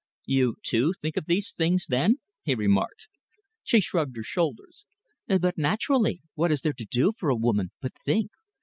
[0.25, 3.07] "You, too, think of these things, then?" he remarked.
[3.61, 4.87] She shrugged her shoulders.
[5.27, 6.23] "But naturally!
[6.33, 8.31] What is there to do for a woman but think?